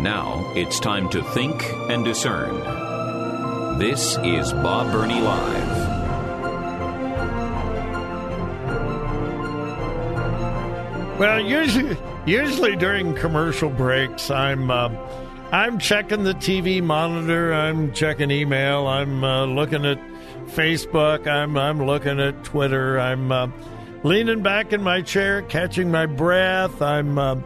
Now 0.00 0.52
it's 0.54 0.80
time 0.80 1.08
to 1.10 1.22
think 1.22 1.62
and 1.88 2.04
discern. 2.04 2.58
This 3.78 4.18
is 4.24 4.52
Bob 4.52 4.92
Burney 4.92 5.20
Live. 5.20 5.94
Well, 11.18 11.40
usually, 11.40 11.96
usually 12.26 12.76
during 12.76 13.14
commercial 13.14 13.70
breaks, 13.70 14.30
I'm 14.30 14.70
uh, 14.70 14.88
I'm 15.52 15.78
checking 15.78 16.24
the 16.24 16.34
TV 16.34 16.82
monitor, 16.82 17.54
I'm 17.54 17.92
checking 17.92 18.32
email, 18.32 18.88
I'm 18.88 19.22
uh, 19.22 19.46
looking 19.46 19.86
at 19.86 19.98
Facebook, 20.46 21.28
I'm 21.28 21.56
I'm 21.56 21.86
looking 21.86 22.18
at 22.18 22.42
Twitter, 22.42 22.98
I'm 22.98 23.30
uh, 23.30 23.48
leaning 24.02 24.42
back 24.42 24.72
in 24.72 24.82
my 24.82 25.02
chair, 25.02 25.42
catching 25.42 25.90
my 25.90 26.06
breath, 26.06 26.82
I'm 26.82 27.16
uh, 27.16 27.36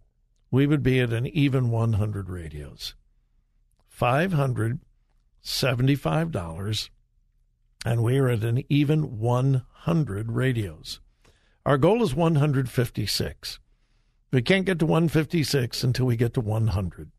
we 0.50 0.66
would 0.66 0.82
be 0.82 1.00
at 1.00 1.12
an 1.12 1.26
even 1.26 1.70
100 1.70 2.28
radios. 2.28 2.94
$575. 3.98 6.90
And 7.84 8.02
we 8.02 8.18
are 8.18 8.28
at 8.28 8.44
an 8.44 8.64
even 8.68 9.18
100 9.18 10.32
radios. 10.32 11.00
Our 11.64 11.78
goal 11.78 12.02
is 12.02 12.14
156. 12.14 13.58
We 14.30 14.42
can't 14.42 14.66
get 14.66 14.78
to 14.80 14.86
156 14.86 15.84
until 15.84 16.04
we 16.06 16.16
get 16.16 16.34
to 16.34 16.40
100. 16.40 17.10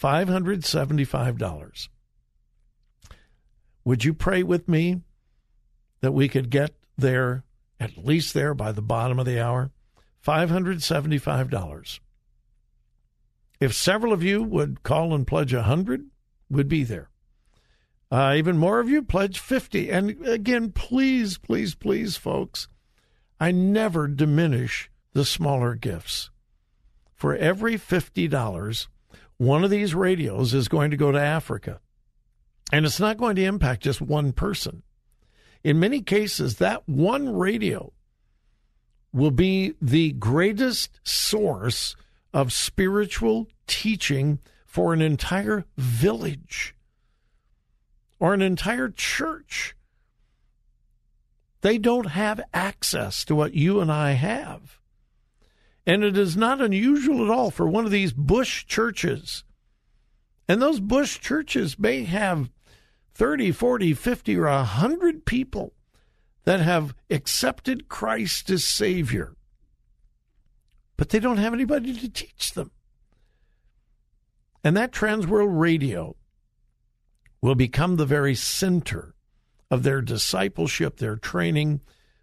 $575. 0.00 1.88
Would 3.88 4.04
you 4.04 4.12
pray 4.12 4.42
with 4.42 4.68
me 4.68 5.00
that 6.02 6.12
we 6.12 6.28
could 6.28 6.50
get 6.50 6.74
there, 6.98 7.44
at 7.80 7.96
least 7.96 8.34
there 8.34 8.52
by 8.52 8.70
the 8.70 8.82
bottom 8.82 9.18
of 9.18 9.24
the 9.24 9.42
hour? 9.42 9.70
$575. 10.22 12.00
If 13.60 13.72
several 13.72 14.12
of 14.12 14.22
you 14.22 14.42
would 14.42 14.82
call 14.82 15.14
and 15.14 15.26
pledge 15.26 15.54
a 15.54 15.60
100, 15.60 16.04
we'd 16.50 16.68
be 16.68 16.84
there. 16.84 17.08
Uh, 18.10 18.34
even 18.36 18.58
more 18.58 18.78
of 18.78 18.90
you 18.90 19.00
pledge 19.00 19.38
50. 19.38 19.90
And 19.90 20.22
again, 20.26 20.70
please, 20.70 21.38
please, 21.38 21.74
please, 21.74 22.18
folks, 22.18 22.68
I 23.40 23.52
never 23.52 24.06
diminish 24.06 24.90
the 25.14 25.24
smaller 25.24 25.74
gifts. 25.74 26.28
For 27.14 27.34
every 27.34 27.76
$50, 27.76 28.86
one 29.38 29.64
of 29.64 29.70
these 29.70 29.94
radios 29.94 30.52
is 30.52 30.68
going 30.68 30.90
to 30.90 30.98
go 30.98 31.10
to 31.10 31.18
Africa. 31.18 31.80
And 32.72 32.84
it's 32.84 33.00
not 33.00 33.16
going 33.16 33.36
to 33.36 33.44
impact 33.44 33.82
just 33.82 34.00
one 34.00 34.32
person. 34.32 34.82
In 35.64 35.80
many 35.80 36.00
cases, 36.02 36.56
that 36.56 36.88
one 36.88 37.34
radio 37.34 37.92
will 39.12 39.30
be 39.30 39.74
the 39.80 40.12
greatest 40.12 41.00
source 41.02 41.96
of 42.32 42.52
spiritual 42.52 43.48
teaching 43.66 44.38
for 44.66 44.92
an 44.92 45.00
entire 45.00 45.64
village 45.76 46.74
or 48.20 48.34
an 48.34 48.42
entire 48.42 48.90
church. 48.90 49.74
They 51.62 51.78
don't 51.78 52.10
have 52.10 52.40
access 52.52 53.24
to 53.24 53.34
what 53.34 53.54
you 53.54 53.80
and 53.80 53.90
I 53.90 54.12
have. 54.12 54.78
And 55.86 56.04
it 56.04 56.18
is 56.18 56.36
not 56.36 56.60
unusual 56.60 57.24
at 57.24 57.30
all 57.30 57.50
for 57.50 57.66
one 57.66 57.86
of 57.86 57.90
these 57.90 58.12
bush 58.12 58.66
churches. 58.66 59.42
And 60.46 60.60
those 60.60 60.80
bush 60.80 61.18
churches 61.18 61.78
may 61.78 62.04
have 62.04 62.50
30, 63.18 63.50
40, 63.50 63.94
50, 63.94 64.36
or 64.36 64.44
100 64.44 65.24
people 65.24 65.74
that 66.44 66.60
have 66.60 66.94
accepted 67.10 67.88
Christ 67.88 68.48
as 68.48 68.64
Savior, 68.64 69.34
but 70.96 71.08
they 71.08 71.18
don't 71.18 71.38
have 71.38 71.52
anybody 71.52 71.92
to 71.92 72.08
teach 72.08 72.52
them. 72.52 72.70
And 74.62 74.76
that 74.76 74.92
Transworld 74.92 75.58
Radio 75.58 76.14
will 77.42 77.56
become 77.56 77.96
the 77.96 78.06
very 78.06 78.36
center 78.36 79.14
of 79.68 79.82
their 79.82 80.00
discipleship, 80.00 80.98
their 80.98 81.16
training, 81.16 81.80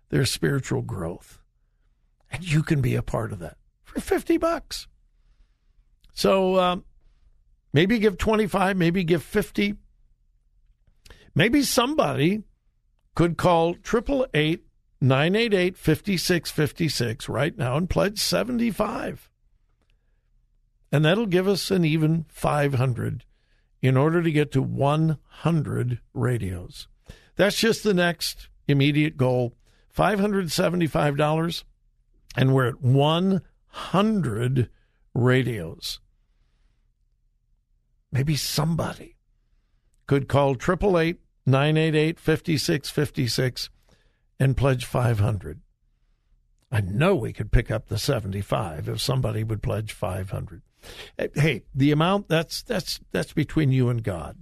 their 0.09 0.25
spiritual 0.25 0.81
growth. 0.81 1.39
And 2.31 2.49
you 2.49 2.63
can 2.63 2.81
be 2.81 2.95
a 2.95 3.03
part 3.03 3.33
of 3.33 3.39
that 3.39 3.57
for 3.83 3.99
50 3.99 4.37
bucks. 4.37 4.87
So, 6.13 6.57
um, 6.57 6.85
Maybe 7.75 7.99
give 7.99 8.17
25, 8.17 8.77
maybe 8.77 9.03
give 9.03 9.21
50. 9.21 9.75
Maybe 11.35 11.61
somebody 11.61 12.43
could 13.13 13.37
call 13.37 13.71
888 13.71 14.65
988 15.01 15.77
5656 15.77 17.29
right 17.29 17.57
now 17.57 17.75
and 17.75 17.89
pledge 17.89 18.19
75. 18.19 19.29
And 20.91 21.03
that'll 21.03 21.25
give 21.25 21.47
us 21.47 21.71
an 21.71 21.83
even 21.83 22.25
500 22.29 23.25
in 23.81 23.97
order 23.97 24.23
to 24.23 24.31
get 24.31 24.51
to 24.53 24.61
100 24.61 25.99
radios. 26.13 26.87
That's 27.35 27.57
just 27.57 27.83
the 27.83 27.93
next 27.93 28.49
immediate 28.67 29.17
goal 29.17 29.55
$575, 29.95 31.63
and 32.35 32.53
we're 32.53 32.67
at 32.67 32.81
100 32.81 34.69
radios. 35.13 35.99
Maybe 38.11 38.35
somebody 38.35 39.15
could 40.07 40.27
call 40.27 40.51
888 40.51 41.19
988 41.45 42.19
5656 42.19 43.69
and 44.39 44.57
pledge 44.57 44.85
500. 44.85 45.61
I 46.71 46.81
know 46.81 47.13
we 47.15 47.31
could 47.31 47.51
pick 47.51 47.69
up 47.71 47.87
the 47.87 47.99
75 47.99 48.89
if 48.89 48.99
somebody 48.99 49.43
would 49.43 49.63
pledge 49.63 49.93
500. 49.93 50.61
Hey, 51.35 51.63
the 51.73 51.91
amount 51.91 52.27
that's 52.27 52.61
that's 52.61 52.99
that's 53.11 53.31
between 53.33 53.71
you 53.71 53.89
and 53.89 54.03
God. 54.03 54.37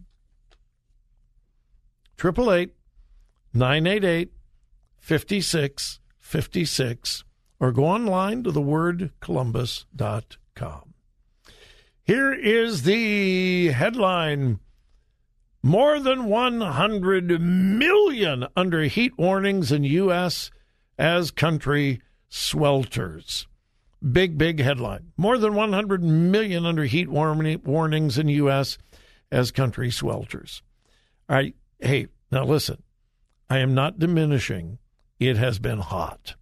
888 2.20 2.74
988 3.54 4.34
5656 4.98 7.24
or 7.60 7.72
go 7.72 7.86
online 7.86 8.42
to 8.44 8.52
thewordcolumbus.com. 8.52 10.94
Here 12.06 12.34
is 12.34 12.84
the 12.84 13.70
headline 13.70 14.60
More 15.66 15.98
than 16.02 16.26
100 16.26 17.40
million 17.40 18.46
under 18.54 18.82
heat 18.82 19.18
warnings 19.18 19.72
in 19.72 19.86
U.S. 19.86 20.52
as 21.00 21.32
country 21.32 22.02
swelters. 22.30 23.48
Big, 24.12 24.38
big 24.38 24.60
headline. 24.60 25.14
More 25.16 25.38
than 25.38 25.56
100 25.56 26.04
million 26.04 26.66
under 26.66 26.84
heat 26.84 27.08
warnings 27.08 28.18
in 28.18 28.28
U.S. 28.28 28.78
as 29.32 29.52
country 29.52 29.88
swelters. 29.88 30.62
All 31.30 31.38
right. 31.38 31.56
Hey, 31.80 32.08
now 32.30 32.44
listen. 32.44 32.84
I 33.50 33.60
am 33.60 33.74
not 33.74 34.00
diminishing. 34.00 34.80
It 35.18 35.38
has 35.38 35.60
been 35.60 35.80
hot. 35.80 36.36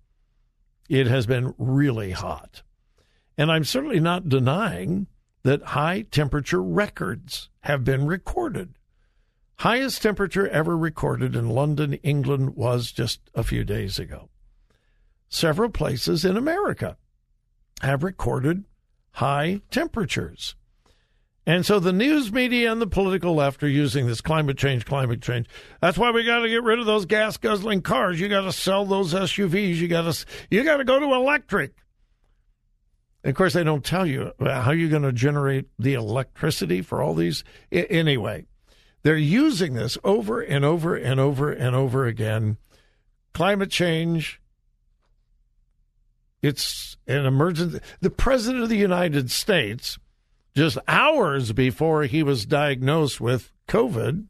It 0.90 1.06
has 1.06 1.28
been 1.28 1.54
really 1.60 2.12
hot. 2.12 2.64
And 3.38 3.52
I'm 3.52 3.66
certainly 3.66 4.00
not 4.00 4.30
denying 4.30 5.06
that 5.44 5.62
high 5.62 6.02
temperature 6.10 6.64
records 6.64 7.50
have 7.62 7.84
been 7.84 8.08
recorded. 8.08 8.74
Highest 9.62 10.02
temperature 10.02 10.48
ever 10.48 10.76
recorded 10.76 11.36
in 11.36 11.48
London, 11.48 11.94
England 12.02 12.56
was 12.56 12.92
just 12.92 13.20
a 13.36 13.44
few 13.44 13.64
days 13.64 14.00
ago. 14.00 14.32
Several 15.30 15.70
places 15.70 16.26
in 16.26 16.36
America 16.36 16.98
have 17.84 18.02
recorded 18.02 18.64
high 19.12 19.62
temperatures. 19.70 20.56
And 21.46 21.64
so 21.64 21.80
the 21.80 21.94
news 21.94 22.34
media 22.34 22.72
and 22.72 22.82
the 22.82 22.88
political 22.88 23.36
left 23.36 23.62
are 23.62 23.70
using 23.70 24.08
this 24.08 24.20
climate 24.20 24.58
change, 24.58 24.84
climate 24.84 25.22
change. 25.22 25.46
That's 25.80 26.00
why 26.00 26.10
we 26.10 26.24
got 26.24 26.40
to 26.40 26.50
get 26.50 26.64
rid 26.64 26.80
of 26.80 26.88
those 26.88 27.06
gas 27.06 27.38
guzzling 27.38 27.84
cars. 27.84 28.20
You 28.20 28.30
got 28.30 28.46
to 28.46 28.52
sell 28.52 28.84
those 28.88 29.14
SUVs. 29.14 29.76
You 29.76 29.88
got 29.88 30.12
to 30.12 30.26
you 30.50 30.64
got 30.64 30.78
to 30.78 30.84
go 30.84 31.00
to 31.00 31.14
electric. 31.14 31.76
Of 33.24 33.36
course, 33.36 33.54
they 33.54 33.64
don't 33.64 33.86
tell 33.86 34.08
you 34.08 34.32
uh, 34.40 34.62
how 34.64 34.72
you're 34.72 34.90
going 34.90 35.04
to 35.04 35.14
generate 35.14 35.68
the 35.78 35.94
electricity 35.94 36.82
for 36.82 37.04
all 37.04 37.14
these. 37.14 37.44
Anyway, 37.72 38.48
they're 39.04 39.18
using 39.18 39.74
this 39.74 39.98
over 40.04 40.42
and 40.42 40.64
over 40.64 40.96
and 40.96 41.20
over 41.20 41.52
and 41.52 41.76
over 41.76 42.06
again. 42.06 42.58
Climate 43.34 43.72
change, 43.72 44.42
it's 46.42 46.98
an 47.08 47.26
emergency. 47.26 47.80
The 48.02 48.10
President 48.10 48.64
of 48.64 48.70
the 48.70 48.78
United 48.78 49.32
States, 49.32 49.98
just 50.56 50.78
hours 50.88 51.52
before 51.52 52.04
he 52.04 52.24
was 52.24 52.46
diagnosed 52.46 53.22
with 53.22 53.52
COVID, 53.68 54.26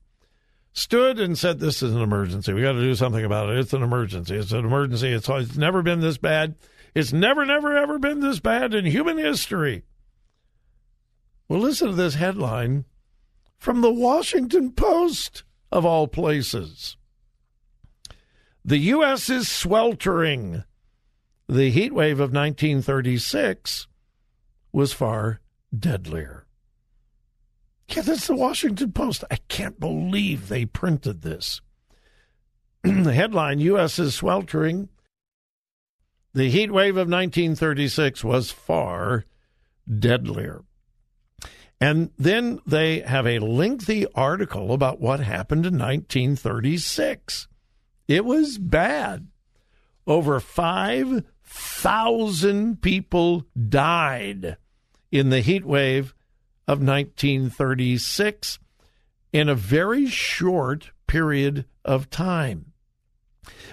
stood 0.73 1.19
and 1.19 1.38
said, 1.38 1.59
This 1.59 1.81
is 1.81 1.94
an 1.94 2.01
emergency. 2.01 2.53
We 2.53 2.62
got 2.62 2.73
to 2.73 2.81
do 2.81 2.95
something 2.95 3.25
about 3.25 3.50
it. 3.50 3.59
It's 3.59 3.73
an 3.73 3.83
emergency. 3.83 4.35
It's 4.35 4.51
an 4.51 4.65
emergency. 4.65 5.09
It's, 5.09 5.29
it's 5.29 5.57
never 5.57 5.81
been 5.81 6.01
this 6.01 6.18
bad. 6.18 6.56
It's 6.94 7.13
never, 7.13 7.45
never, 7.45 7.75
ever 7.75 8.00
been 8.00 8.19
this 8.19 8.39
bad 8.39 8.73
in 8.73 8.85
human 8.85 9.18
history. 9.18 9.83
Well, 11.47 11.59
listen 11.59 11.88
to 11.89 11.95
this 11.95 12.15
headline 12.15 12.85
from 13.62 13.81
the 13.81 13.94
Washington 13.94 14.72
Post, 14.72 15.44
of 15.72 15.86
all 15.86 16.08
places. 16.08 16.98
The 18.66 18.80
U.S. 18.80 19.30
is 19.30 19.48
sweltering 19.48 20.63
the 21.48 21.69
heat 21.69 21.94
wave 21.94 22.19
of 22.19 22.34
1936 22.34 23.88
was 24.72 24.94
far 24.94 25.42
deadlier. 25.78 26.48
Yeah, 27.88 28.02
that's 28.02 28.25
the 28.25 28.36
Washington 28.36 28.94
Post. 28.94 29.24
I 29.30 29.36
can't 29.48 29.80
believe 29.80 30.48
they 30.48 30.66
printed 30.66 31.22
this. 31.22 31.62
the 32.84 33.14
headline 33.14 33.60
U.S. 33.60 34.00
is 34.00 34.16
sweltering. 34.16 34.90
The 36.34 36.50
heat 36.50 36.72
wave 36.72 36.96
of 36.96 37.07
1936 37.07 38.24
was 38.24 38.50
far 38.50 39.25
deadlier. 39.88 40.64
And 41.81 42.12
then 42.18 42.62
they 42.66 43.00
have 43.00 43.25
a 43.25 43.39
lengthy 43.39 44.06
article 44.13 44.72
about 44.72 45.01
what 45.01 45.19
happened 45.19 45.66
in 45.66 45.74
1936. 45.74 47.48
It 48.07 48.24
was 48.24 48.60
bad. 48.60 49.28
Over 50.06 50.39
5 50.39 51.24
thousand 51.51 52.81
people 52.81 53.45
died 53.68 54.56
in 55.12 55.30
the 55.30 55.42
heat 55.42 55.66
wave 55.66 56.16
of 56.68 56.80
1936 56.80 58.60
in 59.33 59.50
a 59.50 59.56
very 59.56 60.07
short 60.07 60.92
period 61.07 61.66
of 61.83 62.10
time. 62.10 62.72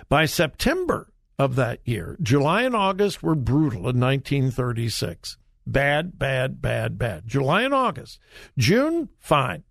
By 0.08 0.25
September 0.25 1.12
of 1.38 1.55
that 1.56 1.81
year, 1.84 2.16
July 2.20 2.62
and 2.62 2.75
August 2.75 3.22
were 3.22 3.37
brutal 3.37 3.88
in 3.88 4.00
1936. 4.00 5.37
Bad, 5.70 6.19
bad, 6.19 6.62
bad, 6.62 6.99
bad. 6.99 7.26
July 7.26 7.62
and 7.62 7.75
August. 7.75 8.19
June, 8.56 9.11
fine. 9.19 9.65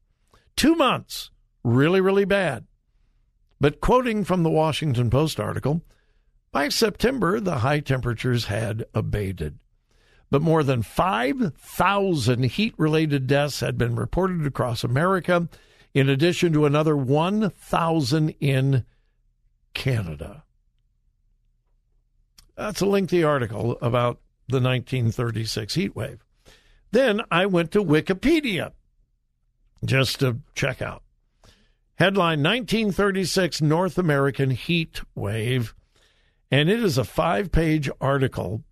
Two 0.55 0.75
months, 0.75 1.31
really, 1.63 1.99
really 1.99 2.23
bad. 2.23 2.65
But 3.59 3.81
quoting 3.81 4.23
from 4.23 4.43
the 4.43 4.51
Washington 4.51 5.09
Post 5.09 5.39
article, 5.39 5.81
by 6.51 6.69
September, 6.69 7.39
the 7.39 7.59
high 7.59 7.79
temperatures 7.79 8.45
had 8.45 8.85
abated. 8.93 9.57
But 10.29 10.43
more 10.43 10.61
than 10.63 10.83
5,000 10.83 12.43
heat 12.43 12.75
related 12.77 13.25
deaths 13.25 13.61
had 13.61 13.75
been 13.75 13.95
reported 13.95 14.45
across 14.45 14.83
America, 14.83 15.49
in 15.95 16.09
addition 16.09 16.53
to 16.53 16.65
another 16.65 16.95
1,000 16.95 18.29
in 18.39 18.85
Canada. 19.73 20.43
That's 22.55 22.81
a 22.81 22.85
lengthy 22.85 23.23
article 23.23 23.79
about 23.81 24.19
the 24.47 24.57
1936 24.57 25.73
heat 25.73 25.95
wave. 25.95 26.23
Then 26.91 27.21
I 27.29 27.45
went 27.45 27.71
to 27.71 27.83
Wikipedia 27.83 28.71
just 29.83 30.19
to 30.21 30.39
check 30.55 30.81
out. 30.81 31.03
Headline 31.95 32.43
1936 32.43 33.61
North 33.61 33.97
American 33.97 34.51
heat 34.51 35.01
wave 35.15 35.73
and 36.51 36.69
it 36.69 36.81
is 36.81 36.97
a 36.97 37.03
five 37.03 37.51
page 37.51 37.89
article 37.99 38.63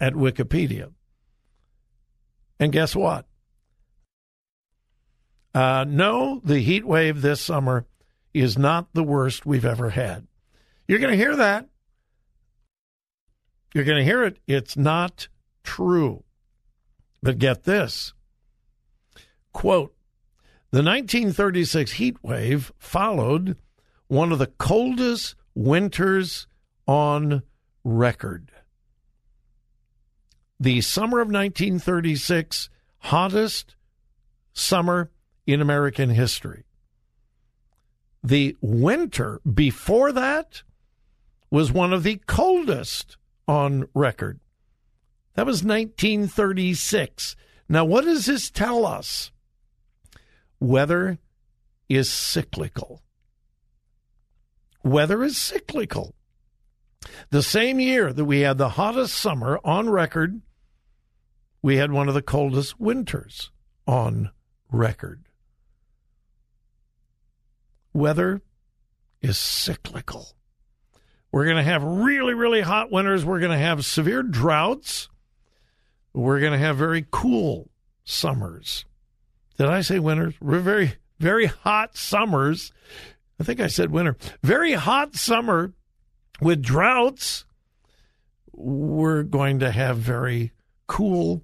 at 0.00 0.14
Wikipedia. 0.14 0.92
And 2.60 2.72
guess 2.72 2.94
what? 2.94 3.26
Uh, 5.54 5.84
no, 5.86 6.40
the 6.44 6.60
heat 6.60 6.84
wave 6.84 7.22
this 7.22 7.40
summer 7.40 7.86
is 8.32 8.58
not 8.58 8.88
the 8.92 9.04
worst 9.04 9.46
we've 9.46 9.64
ever 9.64 9.90
had. 9.90 10.26
You're 10.88 10.98
going 10.98 11.12
to 11.12 11.16
hear 11.16 11.36
that. 11.36 11.68
You're 13.74 13.84
going 13.84 13.98
to 13.98 14.04
hear 14.04 14.22
it. 14.22 14.38
It's 14.46 14.76
not 14.76 15.28
true. 15.64 16.22
But 17.22 17.38
get 17.38 17.64
this 17.64 18.14
quote, 19.52 19.94
the 20.70 20.82
1936 20.82 21.92
heat 21.92 22.16
wave 22.22 22.72
followed 22.78 23.56
one 24.08 24.32
of 24.32 24.38
the 24.38 24.46
coldest 24.46 25.34
winters 25.54 26.46
on 26.86 27.42
record. 27.82 28.50
The 30.60 30.80
summer 30.80 31.20
of 31.20 31.28
1936, 31.28 32.68
hottest 32.98 33.76
summer 34.52 35.10
in 35.46 35.60
American 35.60 36.10
history. 36.10 36.64
The 38.22 38.56
winter 38.60 39.40
before 39.40 40.12
that 40.12 40.62
was 41.50 41.72
one 41.72 41.92
of 41.92 42.02
the 42.02 42.20
coldest 42.26 43.16
on 43.46 43.88
record. 43.94 44.40
That 45.34 45.46
was 45.46 45.64
1936. 45.64 47.36
Now, 47.68 47.84
what 47.84 48.04
does 48.04 48.26
this 48.26 48.50
tell 48.50 48.86
us? 48.86 49.32
weather 50.64 51.18
is 51.88 52.10
cyclical. 52.10 53.02
Weather 54.82 55.22
is 55.22 55.36
cyclical. 55.36 56.14
The 57.30 57.42
same 57.42 57.80
year 57.80 58.12
that 58.12 58.24
we 58.24 58.40
had 58.40 58.58
the 58.58 58.70
hottest 58.70 59.14
summer 59.14 59.60
on 59.64 59.90
record, 59.90 60.40
we 61.62 61.76
had 61.76 61.92
one 61.92 62.08
of 62.08 62.14
the 62.14 62.22
coldest 62.22 62.80
winters 62.80 63.50
on 63.86 64.30
record. 64.70 65.26
Weather 67.92 68.42
is 69.20 69.38
cyclical. 69.38 70.34
We're 71.34 71.46
going 71.46 71.56
to 71.56 71.64
have 71.64 71.82
really, 71.82 72.32
really 72.32 72.60
hot 72.60 72.92
winters. 72.92 73.24
We're 73.24 73.40
going 73.40 73.50
to 73.50 73.58
have 73.58 73.84
severe 73.84 74.22
droughts. 74.22 75.08
We're 76.12 76.38
going 76.38 76.52
to 76.52 76.58
have 76.58 76.76
very 76.76 77.06
cool 77.10 77.70
summers. 78.04 78.84
Did 79.58 79.66
I 79.66 79.80
say 79.80 79.98
winters? 79.98 80.34
We're 80.40 80.60
very, 80.60 80.94
very 81.18 81.46
hot 81.46 81.96
summers. 81.96 82.72
I 83.40 83.42
think 83.42 83.58
I 83.58 83.66
said 83.66 83.90
winter. 83.90 84.16
Very 84.44 84.74
hot 84.74 85.16
summer 85.16 85.72
with 86.40 86.62
droughts. 86.62 87.46
We're 88.52 89.24
going 89.24 89.58
to 89.58 89.72
have 89.72 89.98
very 89.98 90.52
cool, 90.86 91.42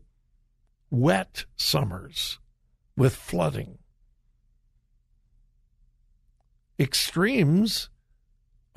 wet 0.88 1.47
summers 1.56 2.38
with 2.97 3.16
flooding. 3.16 3.78
Extremes 6.78 7.89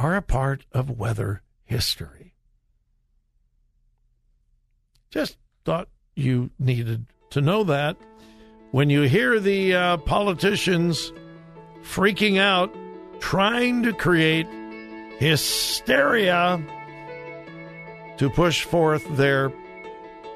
are 0.04 0.18
a 0.18 0.22
part 0.22 0.66
of 0.74 1.00
weather 1.00 1.42
history. 1.64 2.34
Just 5.10 5.38
thought 5.64 5.88
you 6.14 6.50
needed 6.60 7.06
to 7.30 7.40
know 7.40 7.64
that. 7.64 7.96
When 8.72 8.90
you 8.90 9.04
hear 9.04 9.40
the 9.40 9.74
uh, 9.74 9.98
politicians 9.98 11.14
freaking 11.84 12.38
out, 12.38 12.76
trying 13.22 13.84
to 13.84 13.94
create 13.94 14.48
hysteria 15.20 16.62
to 18.18 18.30
push 18.30 18.64
forth 18.64 19.08
their 19.16 19.54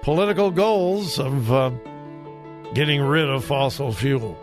political 0.01 0.49
goals 0.49 1.19
of 1.19 1.51
uh, 1.51 1.71
getting 2.73 3.01
rid 3.01 3.27
of 3.27 3.43
fossil 3.43 3.91
fuel. 3.91 4.37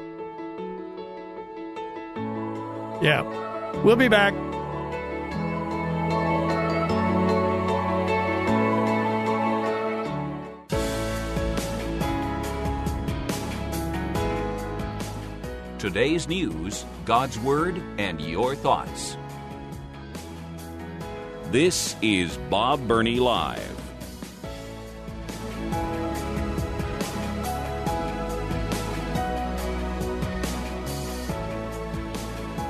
Yeah, 3.01 3.23
we'll 3.83 3.97
be 3.97 4.09
back. 4.09 4.35
Today's 15.85 16.27
news, 16.27 16.87
God's 17.05 17.39
Word, 17.39 17.77
and 17.99 18.19
your 18.19 18.57
thoughts. 18.57 19.19
This 21.51 21.95
is 22.01 22.39
Bob 22.49 22.89
Burney 22.89 23.21
Live. 23.21 23.61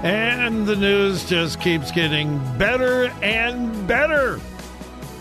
And 0.02 0.66
the 0.66 0.75
news 0.75 1.25
just 1.25 1.61
keeps 1.61 1.92
getting 1.92 2.40
better 2.59 3.04
and 3.23 3.87
better 3.87 4.40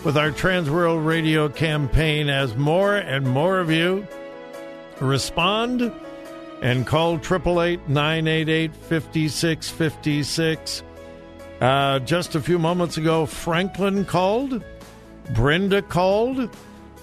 with 0.04 0.16
our 0.16 0.32
Trans 0.32 0.68
World 0.68 1.06
Radio 1.06 1.48
campaign 1.48 2.28
as 2.28 2.56
more 2.56 2.96
and 2.96 3.24
more 3.24 3.60
of 3.60 3.70
you 3.70 4.04
respond 5.00 5.92
and 6.64 6.86
call 6.86 7.16
888 7.16 7.90
988 7.90 8.74
5656. 8.74 10.82
Uh, 11.60 11.98
just 12.00 12.34
a 12.34 12.40
few 12.40 12.58
moments 12.58 12.96
ago, 12.96 13.26
Franklin 13.26 14.06
called, 14.06 14.64
Brenda 15.34 15.82
called, 15.82 16.56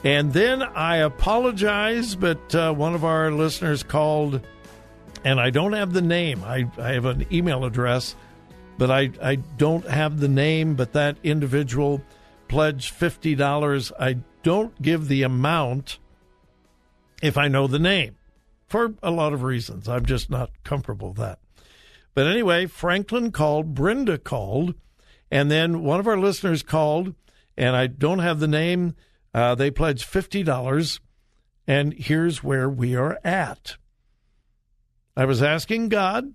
and 0.04 0.34
then 0.34 0.64
I 0.64 0.98
apologize, 0.98 2.16
but 2.16 2.56
uh, 2.56 2.74
one 2.74 2.96
of 2.96 3.06
our 3.06 3.32
listeners 3.32 3.84
called, 3.84 4.42
and 5.24 5.40
I 5.40 5.52
don't 5.52 5.74
have 5.74 5.94
the 5.94 6.02
name. 6.02 6.44
I, 6.44 6.66
I 6.80 6.94
have 6.94 7.06
an 7.06 7.28
email 7.32 7.64
address, 7.64 8.16
but 8.80 8.90
I, 8.90 9.12
I 9.22 9.36
don't 9.36 9.88
have 9.88 10.20
the 10.20 10.28
name, 10.28 10.74
but 10.74 10.94
that 10.94 11.18
individual 11.22 12.02
pledged 12.48 12.96
$50. 12.96 13.92
I 14.00 14.18
don't 14.42 14.82
give 14.82 15.08
the 15.08 15.22
amount 15.22 16.00
if 17.22 17.38
I 17.38 17.48
know 17.48 17.68
the 17.68 17.78
name 17.78 18.16
for 18.72 18.96
a 19.04 19.12
lot 19.12 19.34
of 19.34 19.44
reasons. 19.44 19.90
I'm 19.90 20.06
just 20.06 20.30
not 20.30 20.50
comfortable 20.64 21.10
with 21.10 21.18
that. 21.18 21.40
But 22.14 22.28
anyway, 22.28 22.66
Franklin 22.66 23.32
called, 23.32 23.76
Brenda 23.76 24.18
called, 24.18 24.76
and 25.30 25.52
then 25.52 25.84
one 25.84 26.00
of 26.00 26.08
our 26.08 26.18
listeners 26.18 26.64
called, 26.64 27.14
and 27.58 27.76
I 27.76 27.88
don't 27.88 28.20
have 28.20 28.40
the 28.40 28.48
name. 28.48 28.96
Uh, 29.34 29.56
they 29.56 29.72
pledged 29.72 30.10
$50, 30.10 31.00
and 31.68 31.94
here's 31.94 32.44
where 32.44 32.70
we 32.70 32.96
are 32.96 33.20
at. 33.24 33.76
I 35.16 35.26
was 35.26 35.44
asking 35.44 35.90
God 35.90 36.34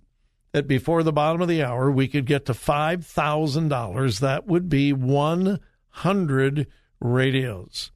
that 0.52 0.68
before 0.68 1.02
the 1.02 1.12
bottom 1.12 1.40
of 1.40 1.48
the 1.48 1.62
hour 1.62 1.90
we 1.90 2.06
could 2.06 2.26
get 2.26 2.46
to 2.46 2.52
$5,000. 2.52 4.20
That 4.20 4.46
would 4.46 4.68
be 4.68 4.92
100 4.92 6.66
radios. 7.00 7.90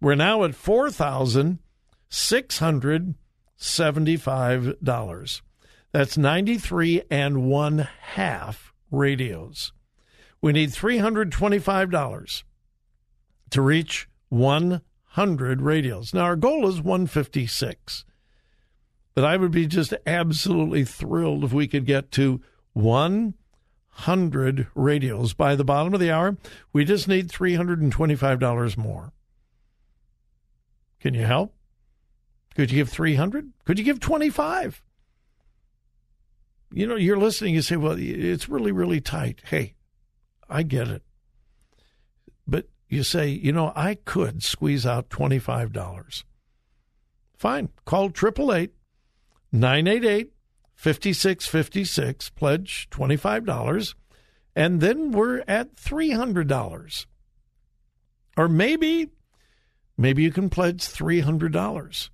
We're 0.00 0.14
now 0.16 0.42
at 0.44 0.52
4,675. 3.62 5.42
That's 5.92 6.18
93 6.18 7.02
and 7.10 7.48
one 7.48 7.88
half 8.00 8.72
radios. 8.90 9.72
We 10.40 10.52
need 10.52 10.70
$325 10.70 12.42
to 13.50 13.62
reach 13.62 14.08
100 14.30 15.62
radios. 15.62 16.12
Now, 16.12 16.22
our 16.22 16.34
goal 16.34 16.66
is 16.68 16.80
156. 16.80 18.04
But 19.14 19.24
I 19.24 19.36
would 19.36 19.52
be 19.52 19.66
just 19.66 19.94
absolutely 20.06 20.84
thrilled 20.84 21.44
if 21.44 21.52
we 21.52 21.68
could 21.68 21.84
get 21.84 22.10
to 22.12 22.40
100 22.72 24.66
radios 24.74 25.34
by 25.34 25.54
the 25.54 25.64
bottom 25.64 25.94
of 25.94 26.00
the 26.00 26.10
hour. 26.10 26.36
We 26.72 26.84
just 26.84 27.06
need 27.06 27.28
$325 27.28 28.76
more. 28.76 29.12
Can 30.98 31.14
you 31.14 31.26
help? 31.26 31.54
Could 32.54 32.70
you 32.70 32.76
give 32.76 32.90
300? 32.90 33.52
Could 33.64 33.78
you 33.78 33.84
give 33.84 34.00
25? 34.00 34.82
you 36.74 36.86
know, 36.86 36.96
you're 36.96 37.18
listening, 37.18 37.54
you 37.54 37.62
say, 37.62 37.76
well, 37.76 37.96
it's 37.98 38.48
really, 38.48 38.72
really 38.72 39.00
tight. 39.00 39.40
Hey, 39.44 39.74
I 40.48 40.62
get 40.62 40.88
it. 40.88 41.02
But 42.46 42.66
you 42.88 43.02
say, 43.02 43.28
you 43.28 43.52
know, 43.52 43.72
I 43.76 43.96
could 43.96 44.42
squeeze 44.42 44.86
out 44.86 45.10
$25. 45.10 46.24
Fine. 47.36 47.68
Call 47.84 48.06
888 48.06 48.72
988 49.52 50.32
5656, 50.74 52.30
pledge 52.30 52.88
$25, 52.90 53.94
and 54.56 54.80
then 54.80 55.12
we're 55.12 55.44
at 55.46 55.76
$300. 55.76 57.06
Or 58.36 58.48
maybe, 58.48 59.10
maybe 59.96 60.22
you 60.22 60.32
can 60.32 60.48
pledge 60.50 60.80
$300. 60.80 62.10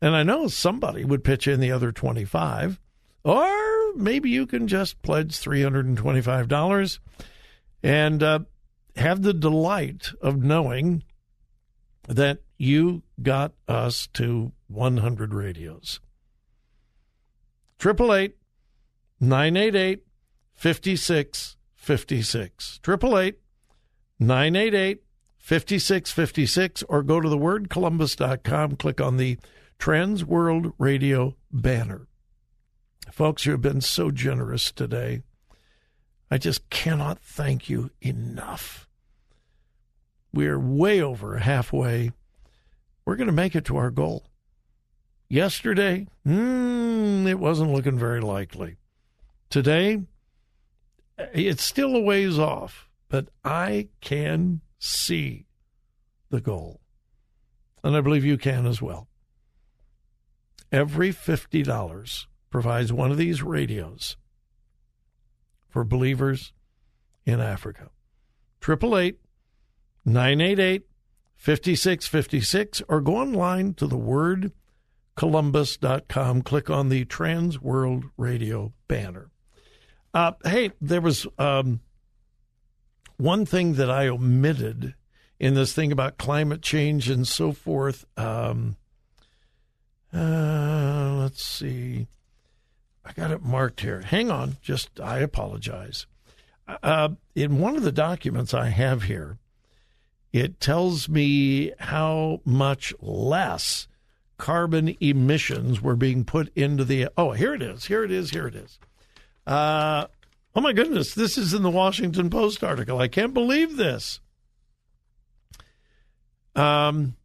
And 0.00 0.14
I 0.14 0.22
know 0.22 0.46
somebody 0.48 1.04
would 1.04 1.24
pitch 1.24 1.48
in 1.48 1.60
the 1.60 1.72
other 1.72 1.92
25 1.92 2.80
or 3.24 3.94
maybe 3.94 4.30
you 4.30 4.46
can 4.46 4.68
just 4.68 5.02
pledge 5.02 5.32
$325 5.32 6.98
and 7.82 8.22
uh, 8.22 8.38
have 8.96 9.22
the 9.22 9.34
delight 9.34 10.12
of 10.22 10.42
knowing 10.42 11.02
that 12.06 12.38
you 12.56 13.02
got 13.22 13.52
us 13.66 14.06
to 14.14 14.52
100 14.68 15.34
radios. 15.34 16.00
888 17.80 18.36
988 19.20 20.04
5656. 20.54 22.80
888 22.82 23.38
988 24.18 25.02
5656 25.38 26.82
or 26.88 27.02
go 27.02 27.20
to 27.20 27.28
thewordcolumbus.com, 27.28 28.76
click 28.76 29.00
on 29.00 29.16
the 29.16 29.38
Trans 29.78 30.24
World 30.24 30.72
Radio 30.76 31.36
banner. 31.52 32.08
Folks, 33.12 33.46
you 33.46 33.52
have 33.52 33.62
been 33.62 33.80
so 33.80 34.10
generous 34.10 34.72
today. 34.72 35.22
I 36.30 36.38
just 36.38 36.68
cannot 36.68 37.20
thank 37.20 37.70
you 37.70 37.90
enough. 38.00 38.88
We're 40.32 40.58
way 40.58 41.00
over 41.00 41.38
halfway. 41.38 42.12
We're 43.04 43.16
going 43.16 43.28
to 43.28 43.32
make 43.32 43.54
it 43.54 43.64
to 43.66 43.76
our 43.76 43.90
goal. 43.90 44.26
Yesterday, 45.28 46.06
mm, 46.26 47.26
it 47.26 47.38
wasn't 47.38 47.72
looking 47.72 47.98
very 47.98 48.20
likely. 48.20 48.76
Today, 49.48 50.02
it's 51.16 51.62
still 51.62 51.94
a 51.96 52.00
ways 52.00 52.38
off, 52.38 52.88
but 53.08 53.28
I 53.44 53.88
can 54.00 54.60
see 54.78 55.46
the 56.30 56.40
goal. 56.40 56.80
And 57.82 57.96
I 57.96 58.00
believe 58.00 58.24
you 58.24 58.36
can 58.36 58.66
as 58.66 58.82
well. 58.82 59.08
Every 60.70 61.10
$50 61.10 62.26
provides 62.50 62.92
one 62.92 63.10
of 63.10 63.16
these 63.16 63.42
radios 63.42 64.16
for 65.68 65.84
believers 65.84 66.52
in 67.24 67.40
Africa. 67.40 67.90
888 68.62 69.18
988 70.04 70.82
5656 71.36 72.82
or 72.88 73.00
go 73.00 73.16
online 73.16 73.72
to 73.74 73.86
the 73.86 73.96
word 73.96 74.52
columbus.com. 75.18 76.42
Click 76.42 76.70
on 76.70 76.88
the 76.88 77.04
Trans 77.04 77.60
World 77.60 78.04
Radio 78.16 78.72
banner. 78.86 79.30
Uh, 80.14 80.32
hey, 80.44 80.70
there 80.80 81.00
was 81.00 81.26
um, 81.38 81.80
one 83.16 83.44
thing 83.44 83.74
that 83.74 83.90
I 83.90 84.06
omitted 84.08 84.94
in 85.40 85.54
this 85.54 85.72
thing 85.72 85.92
about 85.92 86.18
climate 86.18 86.62
change 86.62 87.10
and 87.10 87.26
so 87.26 87.52
forth. 87.52 88.04
Um, 88.16 88.76
uh, 90.14 91.16
let's 91.18 91.44
see. 91.44 92.06
I 93.04 93.12
got 93.12 93.30
it 93.30 93.42
marked 93.42 93.80
here. 93.80 94.00
Hang 94.00 94.30
on. 94.30 94.58
Just, 94.60 95.00
I 95.00 95.18
apologize. 95.18 96.06
Uh, 96.82 97.10
in 97.34 97.58
one 97.58 97.76
of 97.76 97.82
the 97.82 97.92
documents 97.92 98.52
I 98.52 98.68
have 98.68 99.04
here, 99.04 99.38
it 100.32 100.60
tells 100.60 101.08
me 101.08 101.72
how 101.78 102.40
much 102.44 102.92
less 103.00 103.88
carbon 104.36 104.94
emissions 105.00 105.80
were 105.80 105.96
being 105.96 106.24
put 106.24 106.50
into 106.54 106.84
the. 106.84 107.08
Oh, 107.16 107.32
here 107.32 107.54
it 107.54 107.62
is. 107.62 107.86
Here 107.86 108.04
it 108.04 108.10
is. 108.10 108.30
Here 108.30 108.46
it 108.46 108.54
is. 108.54 108.78
Uh, 109.46 110.06
oh 110.54 110.60
my 110.60 110.74
goodness, 110.74 111.14
this 111.14 111.38
is 111.38 111.54
in 111.54 111.62
the 111.62 111.70
Washington 111.70 112.28
Post 112.28 112.62
article. 112.62 112.98
I 112.98 113.08
can't 113.08 113.32
believe 113.32 113.76
this. 113.76 114.20
Um, 116.54 117.16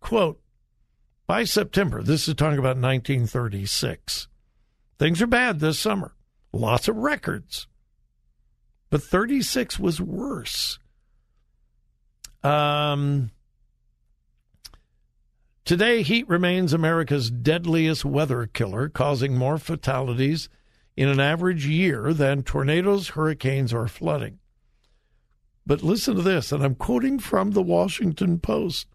quote, 0.00 0.40
by 1.28 1.44
September, 1.44 2.02
this 2.02 2.26
is 2.26 2.34
talking 2.34 2.58
about 2.58 2.78
1936, 2.78 4.28
things 4.98 5.20
are 5.20 5.26
bad 5.26 5.60
this 5.60 5.78
summer. 5.78 6.14
Lots 6.54 6.88
of 6.88 6.96
records. 6.96 7.68
But 8.88 9.02
36 9.02 9.78
was 9.78 10.00
worse. 10.00 10.78
Um, 12.42 13.30
today, 15.66 16.00
heat 16.00 16.26
remains 16.30 16.72
America's 16.72 17.30
deadliest 17.30 18.06
weather 18.06 18.46
killer, 18.46 18.88
causing 18.88 19.36
more 19.36 19.58
fatalities 19.58 20.48
in 20.96 21.08
an 21.08 21.20
average 21.20 21.66
year 21.66 22.14
than 22.14 22.42
tornadoes, 22.42 23.08
hurricanes, 23.08 23.74
or 23.74 23.86
flooding. 23.86 24.38
But 25.66 25.82
listen 25.82 26.16
to 26.16 26.22
this, 26.22 26.52
and 26.52 26.64
I'm 26.64 26.74
quoting 26.74 27.18
from 27.18 27.50
the 27.50 27.62
Washington 27.62 28.38
Post. 28.38 28.86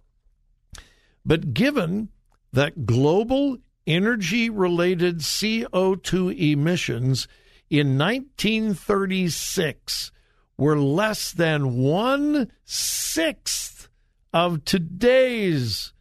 But 1.24 1.54
given 1.54 2.10
that 2.54 2.86
global 2.86 3.58
energy 3.86 4.50
related 4.50 5.20
CO2 5.20 6.54
emissions 6.54 7.28
in 7.70 7.98
1936 7.98 10.12
were 10.58 10.80
less 10.80 11.32
than 11.32 11.78
one 11.78 12.52
sixth 12.64 13.90
of 14.32 14.64
today's 14.64 15.92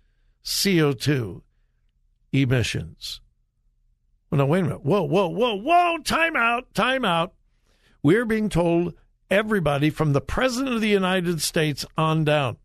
CO2 0.44 1.40
emissions. 2.32 3.20
Well, 4.30 4.38
now, 4.38 4.46
wait 4.46 4.60
a 4.60 4.62
minute. 4.62 4.84
Whoa, 4.84 5.02
whoa, 5.02 5.28
whoa, 5.28 5.56
whoa. 5.56 5.98
Time 5.98 6.36
out, 6.36 6.72
time 6.74 7.04
out. 7.04 7.34
We're 8.02 8.24
being 8.24 8.48
told 8.48 8.94
everybody 9.30 9.90
from 9.90 10.12
the 10.12 10.20
President 10.20 10.74
of 10.74 10.80
the 10.80 10.88
United 10.88 11.42
States 11.42 11.84
on 11.96 12.24
down 12.24 12.56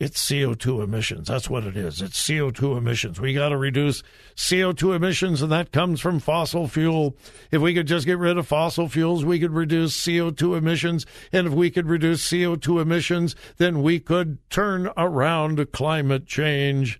it's 0.00 0.30
CO2 0.30 0.82
emissions. 0.82 1.28
That's 1.28 1.50
what 1.50 1.64
it 1.64 1.76
is. 1.76 2.00
It's 2.00 2.18
CO2 2.26 2.78
emissions. 2.78 3.20
We 3.20 3.34
got 3.34 3.50
to 3.50 3.58
reduce 3.58 4.02
CO2 4.34 4.96
emissions, 4.96 5.42
and 5.42 5.52
that 5.52 5.72
comes 5.72 6.00
from 6.00 6.20
fossil 6.20 6.66
fuel. 6.68 7.18
If 7.50 7.60
we 7.60 7.74
could 7.74 7.86
just 7.86 8.06
get 8.06 8.16
rid 8.16 8.38
of 8.38 8.48
fossil 8.48 8.88
fuels, 8.88 9.26
we 9.26 9.38
could 9.38 9.52
reduce 9.52 9.94
CO2 9.94 10.56
emissions. 10.56 11.04
And 11.32 11.46
if 11.46 11.52
we 11.52 11.70
could 11.70 11.86
reduce 11.86 12.26
CO2 12.26 12.80
emissions, 12.80 13.36
then 13.58 13.82
we 13.82 14.00
could 14.00 14.38
turn 14.48 14.88
around 14.96 15.70
climate 15.70 16.26
change. 16.26 16.98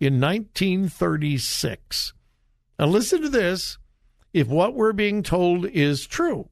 In 0.00 0.18
1936, 0.18 2.14
now 2.78 2.86
listen 2.86 3.20
to 3.20 3.28
this. 3.28 3.76
If 4.32 4.48
what 4.48 4.74
we're 4.74 4.94
being 4.94 5.22
told 5.22 5.66
is 5.66 6.06
true, 6.06 6.48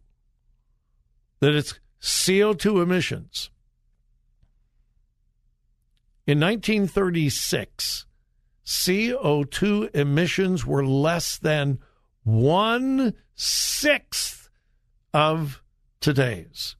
that 1.40 1.54
it's 1.54 1.80
CO2 2.02 2.83
emissions, 2.83 3.50
in 6.26 6.40
1936, 6.40 8.06
CO2 8.64 9.94
emissions 9.94 10.66
were 10.66 10.87
less 10.87 11.38
than 11.38 11.78
one 12.22 13.14
sixth 13.34 14.48
of 15.12 15.62
today's. 16.00 16.76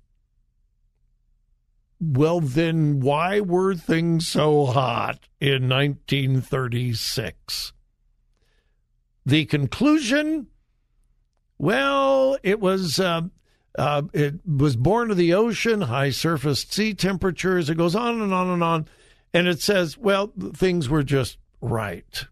Well, 2.01 2.41
then 2.41 3.01
why 3.01 3.41
were 3.41 3.75
things 3.75 4.27
so 4.27 4.67
hot 4.67 5.29
in 5.41 5.69
1936? 5.69 7.73
The 9.27 9.47
conclusion 9.47 10.49
well, 11.59 12.37
it 12.43 12.61
was. 12.61 13.01
Uh, 13.01 13.23
uh, 13.77 14.03
it 14.13 14.35
was 14.47 14.77
born 14.77 15.11
of 15.11 15.17
the 15.17 15.35
ocean, 15.35 15.81
high 15.81 16.11
surface 16.11 16.63
sea 16.63 16.95
temperatures. 16.95 17.69
It 17.69 17.77
goes 17.77 17.97
on 17.97 18.21
and 18.21 18.33
on 18.33 18.49
and 18.49 18.63
on. 18.63 18.87
And 19.35 19.47
it 19.49 19.61
says, 19.61 19.99
well, 19.99 20.33
things 20.55 20.89
were 20.89 21.03
just 21.03 21.39
right. 21.61 22.27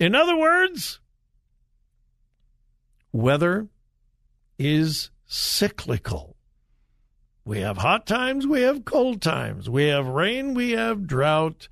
In 0.00 0.16
other 0.16 0.36
words, 0.36 0.98
weather 3.12 3.68
is 4.58 5.10
cyclical. 5.26 6.36
We 7.44 7.60
have 7.60 7.78
hot 7.78 8.04
times, 8.04 8.48
we 8.48 8.62
have 8.62 8.84
cold 8.84 9.22
times, 9.22 9.70
we 9.70 9.86
have 9.86 10.08
rain, 10.08 10.54
we 10.54 10.72
have 10.72 11.06
drought. 11.06 11.68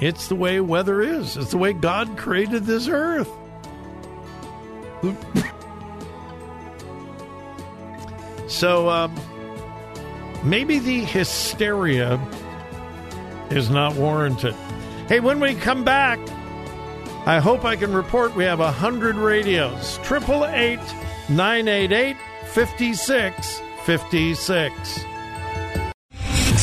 It's 0.00 0.28
the 0.28 0.36
way 0.36 0.60
weather 0.60 1.00
is. 1.00 1.38
It's 1.38 1.52
the 1.52 1.58
way 1.58 1.72
God 1.72 2.18
created 2.18 2.64
this 2.64 2.86
earth. 2.86 3.30
so, 8.48 8.90
um, 8.90 9.18
maybe 10.44 10.78
the 10.78 11.00
hysteria 11.00 12.20
is 13.50 13.70
not 13.70 13.96
warranted. 13.96 14.54
Hey, 15.08 15.18
when 15.20 15.40
we 15.40 15.54
come 15.54 15.84
back, 15.84 16.18
I 17.26 17.40
hope 17.40 17.64
I 17.64 17.76
can 17.76 17.92
report 17.92 18.34
we 18.34 18.44
have 18.44 18.58
100 18.58 19.16
radios. 19.16 19.98
888 20.00 20.78
988 21.28 22.16
5656. 22.46 25.04